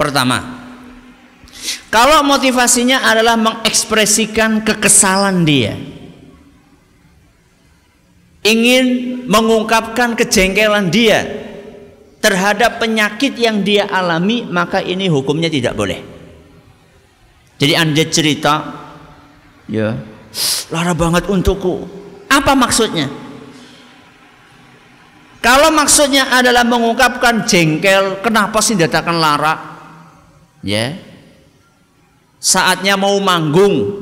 [0.00, 0.40] Pertama,
[1.92, 5.76] kalau motivasinya adalah mengekspresikan kekesalan dia,
[8.40, 8.84] ingin
[9.28, 11.24] mengungkapkan kejengkelan dia
[12.24, 16.13] terhadap penyakit yang dia alami, maka ini hukumnya tidak boleh.
[17.54, 18.54] Jadi anda cerita,
[19.70, 19.94] ya,
[20.74, 21.86] lara banget untukku.
[22.26, 23.06] Apa maksudnya?
[25.38, 29.54] Kalau maksudnya adalah mengungkapkan jengkel, kenapa sih datakan lara?
[30.64, 30.96] Ya,
[32.40, 33.92] saatnya mau manggung,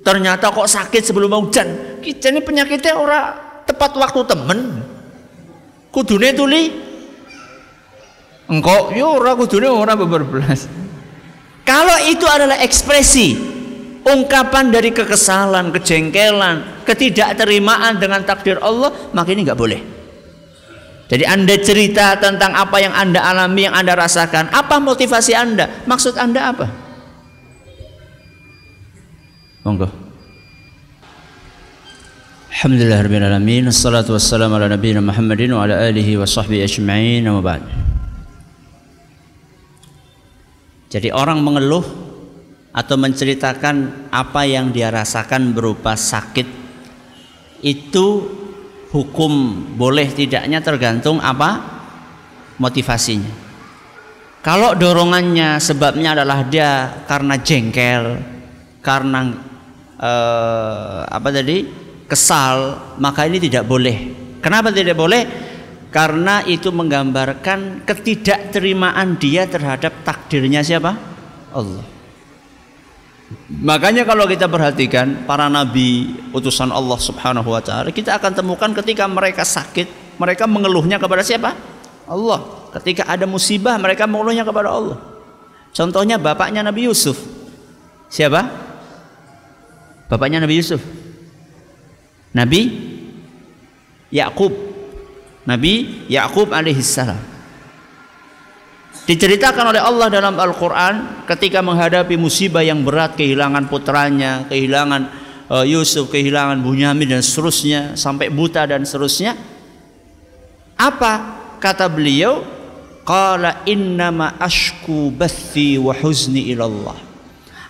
[0.00, 2.00] ternyata kok sakit sebelum mau hujan.
[2.00, 3.36] Kita ini penyakitnya ora
[3.68, 4.58] tepat waktu temen.
[5.92, 6.72] Kudune tuli.
[8.48, 10.81] Engkau, yo ora kudune ora beberbelas.
[11.72, 13.32] Kalau itu adalah ekspresi
[14.04, 19.80] ungkapan dari kekesalan, kejengkelan, ketidakterimaan dengan takdir Allah, maka ini nggak boleh.
[21.08, 24.52] Jadi Anda cerita tentang apa yang Anda alami, yang Anda rasakan.
[24.52, 25.88] Apa motivasi Anda?
[25.88, 26.68] Maksud Anda apa?
[29.64, 29.88] Monggo.
[32.52, 33.72] Alhamdulillahirrahmanirrahim.
[33.72, 37.24] Assalatu wassalamu ala nabiyina Muhammadin wa ala alihi wa sahbihi ajma'in.
[37.32, 37.64] Wa ba'd.
[40.92, 41.80] Jadi orang mengeluh
[42.76, 46.44] atau menceritakan apa yang dia rasakan berupa sakit
[47.64, 48.06] itu
[48.92, 49.32] hukum
[49.72, 51.64] boleh tidaknya tergantung apa
[52.60, 53.40] motivasinya.
[54.44, 58.20] Kalau dorongannya sebabnya adalah dia karena jengkel,
[58.84, 59.32] karena
[59.96, 61.64] eh, apa tadi
[62.04, 63.96] kesal, maka ini tidak boleh.
[64.44, 65.51] Kenapa tidak boleh?
[65.92, 70.96] Karena itu menggambarkan ketidakterimaan dia terhadap takdirnya siapa?
[71.52, 71.84] Allah.
[73.52, 79.04] Makanya kalau kita perhatikan para nabi utusan Allah Subhanahu wa taala, kita akan temukan ketika
[79.04, 81.52] mereka sakit, mereka mengeluhnya kepada siapa?
[82.08, 82.40] Allah.
[82.72, 84.96] Ketika ada musibah, mereka mengeluhnya kepada Allah.
[85.76, 87.20] Contohnya bapaknya Nabi Yusuf.
[88.08, 88.48] Siapa?
[90.08, 90.80] Bapaknya Nabi Yusuf.
[92.32, 92.60] Nabi
[94.08, 94.71] Yakub
[95.42, 97.18] Nabi Yakub alaihissalam.
[99.02, 105.10] Diceritakan oleh Allah dalam Al-Quran ketika menghadapi musibah yang berat, kehilangan putranya, kehilangan
[105.50, 109.34] uh, Yusuf, kehilangan Bunyamin dan seterusnya, sampai buta dan seterusnya.
[110.78, 111.12] Apa
[111.58, 112.46] kata beliau?
[113.02, 116.94] Qala innama ashku bathi wa huzni ilallah.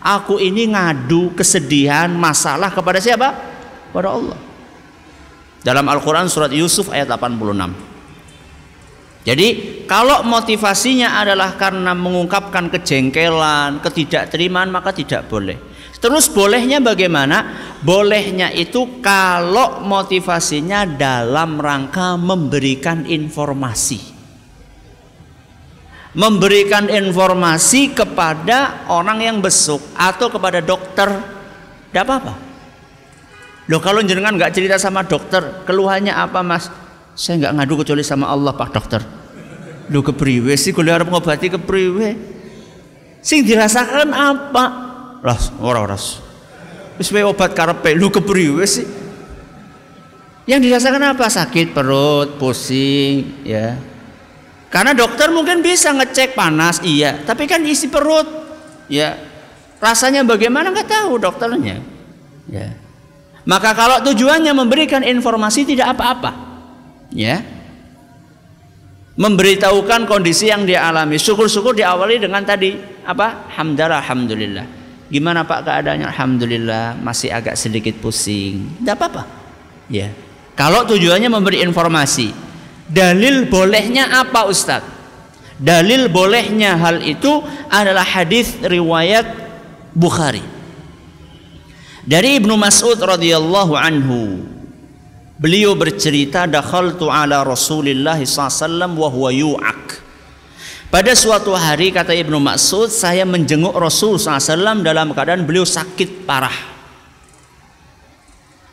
[0.04, 3.32] Aku ini ngadu kesedihan, masalah kepada siapa?
[3.88, 4.51] Kepada Allah.
[5.62, 7.92] Dalam Al-Quran surat Yusuf ayat 86.
[9.22, 9.48] Jadi
[9.86, 15.54] kalau motivasinya adalah karena mengungkapkan kejengkelan, ketidakterimaan maka tidak boleh.
[16.02, 17.54] Terus bolehnya bagaimana?
[17.78, 24.10] Bolehnya itu kalau motivasinya dalam rangka memberikan informasi.
[26.18, 31.06] Memberikan informasi kepada orang yang besuk atau kepada dokter.
[31.88, 32.51] Tidak apa-apa.
[33.72, 36.68] Loh kalau jenengan nggak cerita sama dokter, keluhannya apa mas?
[37.16, 39.00] Saya nggak ngadu kecuali sama Allah pak dokter.
[39.88, 42.08] Lu kepriwe sih kuliah harus ngobati kepriwe?
[43.24, 44.64] Sing dirasakan apa?
[45.24, 45.96] Ras, ora ora.
[47.00, 48.84] Wis obat karepe lu kepriwe sih?
[50.44, 51.32] Yang dirasakan apa?
[51.32, 53.80] Sakit perut, pusing, ya.
[54.68, 57.24] Karena dokter mungkin bisa ngecek panas, iya.
[57.24, 58.28] Tapi kan isi perut,
[58.92, 59.16] ya.
[59.80, 61.80] Rasanya bagaimana nggak tahu dokternya,
[62.52, 62.81] ya.
[63.42, 66.30] Maka kalau tujuannya memberikan informasi tidak apa-apa.
[67.10, 67.42] Ya.
[69.18, 71.18] Memberitahukan kondisi yang dia alami.
[71.18, 73.50] Syukur-syukur diawali dengan tadi apa?
[73.58, 74.66] Hamdalah alhamdulillah.
[75.12, 76.08] Gimana Pak keadaannya?
[76.08, 78.80] Alhamdulillah, masih agak sedikit pusing.
[78.80, 79.28] Tidak apa-apa.
[79.92, 80.08] Ya.
[80.56, 82.32] Kalau tujuannya memberi informasi.
[82.88, 84.88] Dalil bolehnya apa Ustadz?
[85.56, 89.24] Dalil bolehnya hal itu adalah hadis riwayat
[89.92, 90.42] Bukhari.
[92.02, 94.42] Dari Ibnu Mas'ud radhiyallahu anhu
[95.38, 99.70] beliau bercerita dakhaltu ala Rasulillah sallallahu wa huwa
[100.90, 106.74] Pada suatu hari kata Ibnu Mas'ud saya menjenguk Rasul SAW dalam keadaan beliau sakit parah.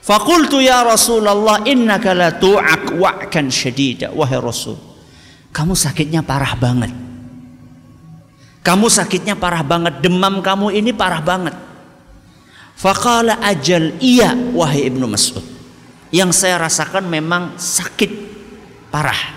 [0.01, 4.09] Fakultu ya Rasulullah innaka la tu'ak wa'kan syadida.
[4.09, 4.73] Wahai Rasul,
[5.53, 6.89] kamu sakitnya parah banget.
[8.65, 11.68] Kamu sakitnya parah banget, demam kamu ini parah banget.
[12.79, 15.43] Faqala ajal iya wahai Ibnu Mas'ud.
[16.15, 18.11] Yang saya rasakan memang sakit
[18.87, 19.35] parah.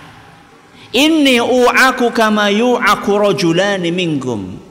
[0.94, 4.62] Inni u'aku kama yu'aku rajulani minkum.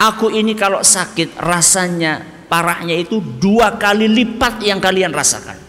[0.00, 5.60] Aku ini kalau sakit rasanya parahnya itu dua kali lipat yang kalian rasakan.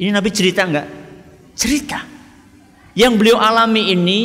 [0.00, 0.88] Ini Nabi cerita enggak?
[1.52, 2.00] Cerita.
[2.96, 4.20] Yang beliau alami ini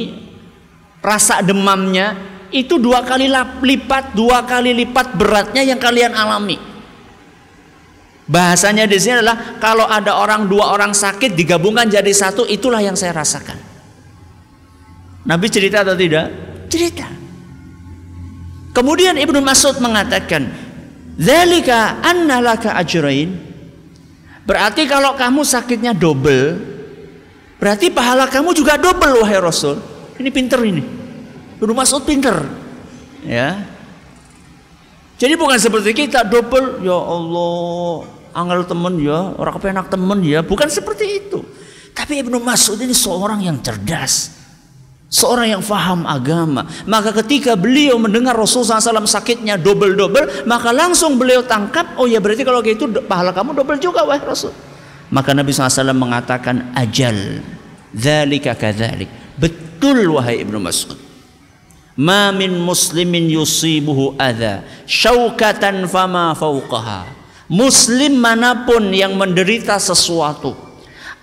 [1.03, 2.15] rasa demamnya
[2.47, 6.76] itu dua kali lipat, dua kali lipat beratnya yang kalian alami.
[8.27, 12.99] Bahasanya di sini adalah kalau ada orang dua orang sakit digabungkan jadi satu itulah yang
[12.99, 13.55] saya rasakan.
[15.23, 16.27] Nabi cerita atau tidak?
[16.67, 17.07] Cerita.
[18.75, 20.43] Kemudian Ibnu Mas'ud mengatakan,
[21.15, 23.31] "Dzalika anna laka ajrain."
[24.43, 26.59] Berarti kalau kamu sakitnya double,
[27.59, 29.79] berarti pahala kamu juga double wahai Rasul.
[30.19, 30.83] Ini pinter ini.
[31.63, 32.43] Ibnu Mas'ud pinter.
[33.23, 33.59] Ya.
[35.17, 40.69] Jadi bukan seperti kita double, ya Allah, angel temen ya, orang kepenak temen ya, bukan
[40.69, 41.41] seperti itu.
[41.97, 44.37] Tapi Ibnu Mas'ud ini seorang yang cerdas.
[45.09, 46.67] Seorang yang faham agama.
[46.85, 50.45] Maka ketika beliau mendengar Rasulullah SAW sakitnya double-double.
[50.45, 51.97] Maka langsung beliau tangkap.
[51.97, 54.53] Oh ya berarti kalau gitu pahala kamu double juga wahai Rasul.
[55.09, 57.39] Maka Nabi SAW mengatakan ajal.
[57.95, 59.07] Dzalika kadzalik.
[59.39, 60.99] Betul wahai Ibnu Mas'ud.
[61.97, 64.61] Ma min muslimin yusibuhu adha.
[64.85, 67.16] Syaukatan fama fauqaha.
[67.47, 70.67] Muslim mana pun yang menderita sesuatu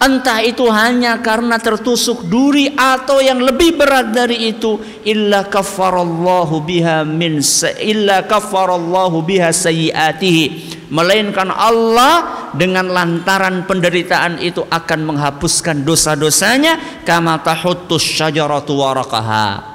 [0.04, 7.06] Entah itu hanya karena tertusuk duri atau yang lebih berat dari itu illa kafarallahu biha
[7.06, 7.40] min
[7.80, 10.44] illa kafarallahu biha sayyiatihi
[10.92, 19.73] melainkan Allah dengan lantaran penderitaan itu akan menghapuskan dosa-dosanya kama tahuttus syajaratu waraqaha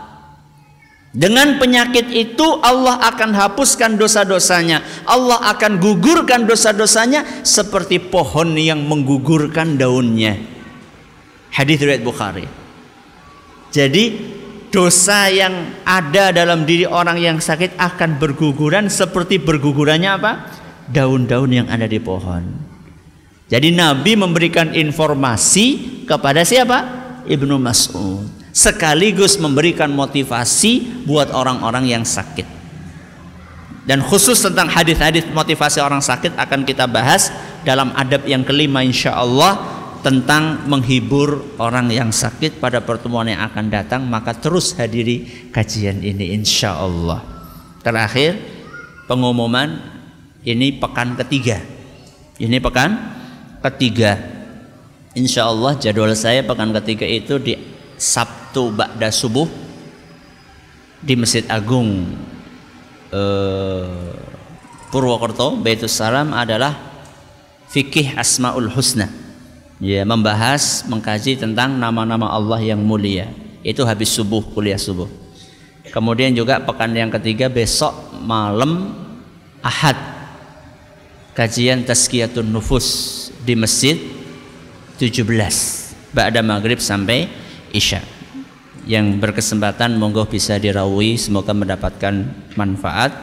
[1.09, 4.85] dengan penyakit itu Allah akan hapuskan dosa-dosanya.
[5.09, 10.37] Allah akan gugurkan dosa-dosanya seperti pohon yang menggugurkan daunnya.
[11.49, 12.45] Hadis riwayat Bukhari.
[13.73, 14.03] Jadi
[14.69, 20.31] dosa yang ada dalam diri orang yang sakit akan berguguran seperti bergugurannya apa?
[20.85, 22.69] Daun-daun yang ada di pohon.
[23.49, 26.85] Jadi Nabi memberikan informasi kepada siapa?
[27.25, 32.43] Ibnu Mas'ud sekaligus memberikan motivasi buat orang-orang yang sakit.
[33.87, 37.31] Dan khusus tentang hadis-hadis motivasi orang sakit akan kita bahas
[37.63, 39.57] dalam adab yang kelima insya Allah
[40.03, 46.35] tentang menghibur orang yang sakit pada pertemuan yang akan datang maka terus hadiri kajian ini
[46.35, 47.23] insya Allah.
[47.81, 48.37] Terakhir
[49.07, 49.79] pengumuman
[50.43, 51.63] ini pekan ketiga.
[52.37, 52.91] Ini pekan
[53.63, 54.19] ketiga.
[55.17, 57.57] Insya Allah jadwal saya pekan ketiga itu di
[57.97, 59.45] Sabtu Ba'da Subuh
[60.99, 62.17] di Masjid Agung
[63.13, 64.13] eh,
[64.89, 66.73] Purwokerto Baitus Salam adalah
[67.69, 69.07] fikih Asmaul Husna.
[69.79, 73.31] Ya membahas mengkaji tentang nama-nama Allah yang mulia.
[73.63, 75.07] Itu habis subuh kuliah subuh.
[75.93, 78.91] Kemudian juga pekan yang ketiga besok malam
[79.63, 79.95] Ahad
[81.35, 82.87] kajian tazkiyatun nufus
[83.47, 83.95] di masjid
[84.99, 85.23] 17
[86.11, 87.31] Ba'da maghrib sampai
[87.71, 88.18] Isya
[88.89, 92.25] yang berkesempatan monggo bisa dirawi semoga mendapatkan
[92.57, 93.13] manfaat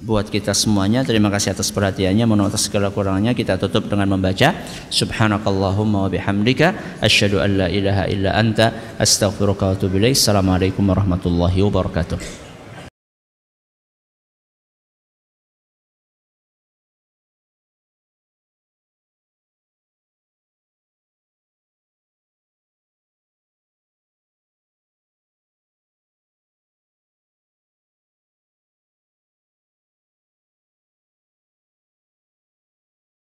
[0.00, 1.04] buat kita semuanya.
[1.04, 2.24] Terima kasih atas perhatiannya.
[2.24, 3.36] Mohon atas segala kurangnya.
[3.36, 4.56] Kita tutup dengan membaca
[4.88, 10.16] subhanakallahumma wa bihamdika asyhadu an la ilaha illa anta astaghfiruka wa atubu ilaik.
[10.16, 12.47] Assalamualaikum warahmatullahi wabarakatuh